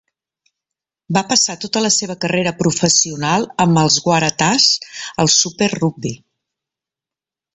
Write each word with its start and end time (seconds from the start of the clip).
Va 1.17 1.21
passar 1.33 1.55
tota 1.65 1.83
la 1.85 1.91
seva 1.95 2.15
carrera 2.25 2.53
professional 2.61 3.45
amb 3.67 3.81
els 3.83 3.97
Waratahs 4.07 4.67
al 5.25 5.31
Super 5.37 5.69
Rugby. 5.77 6.15